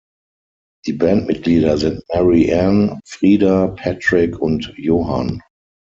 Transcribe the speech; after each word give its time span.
Die 0.87 0.93
Bandmitglieder 0.93 1.77
sind 1.77 2.01
Mary-Anne, 2.11 2.99
Frida, 3.05 3.67
Patrik 3.67 4.39
und 4.39 4.73
Johan. 4.75 5.43